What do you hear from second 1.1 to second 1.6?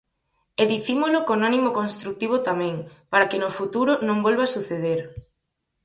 con